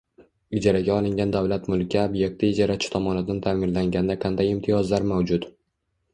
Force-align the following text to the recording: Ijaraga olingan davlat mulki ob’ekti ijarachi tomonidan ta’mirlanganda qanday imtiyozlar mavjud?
Ijaraga 0.59 0.95
olingan 1.01 1.33
davlat 1.35 1.69
mulki 1.73 1.99
ob’ekti 2.05 2.49
ijarachi 2.55 2.91
tomonidan 2.97 3.43
ta’mirlanganda 3.45 4.19
qanday 4.27 4.53
imtiyozlar 4.57 5.09
mavjud? 5.15 5.49